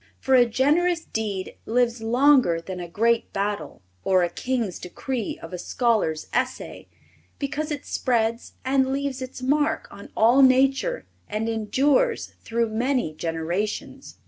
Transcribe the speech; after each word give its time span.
For 0.19 0.33
a 0.33 0.47
generous 0.47 1.05
deed 1.05 1.57
lives 1.67 2.01
longer 2.01 2.59
than 2.59 2.79
a 2.79 2.87
great 2.89 3.31
battle 3.33 3.83
or 4.03 4.23
a 4.23 4.31
king's 4.31 4.79
decree 4.79 5.37
of 5.39 5.53
a 5.53 5.59
scholar's 5.59 6.25
essay, 6.33 6.87
because 7.37 7.69
it 7.69 7.85
spreads 7.85 8.53
and 8.65 8.91
leaves 8.91 9.21
its 9.21 9.43
mark 9.43 9.87
on 9.91 10.09
all 10.17 10.41
nature 10.41 11.05
and 11.29 11.47
endures 11.47 12.33
through 12.43 12.69
many 12.69 13.13
generations. 13.13 14.17